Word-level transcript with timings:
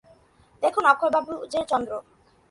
দেখুন, 0.63 0.83
অক্ষয়বাবু 0.85 1.33
যে– 1.51 1.67
চন্দ্র। 1.67 1.91